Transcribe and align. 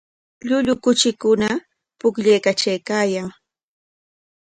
Llullu 0.47 0.73
kuchikuna 0.83 1.49
pukllaykatraykaayan. 1.99 3.27